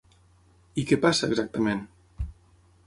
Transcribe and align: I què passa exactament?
I 0.83 0.85
què 0.93 0.99
passa 1.03 1.31
exactament? 1.33 1.87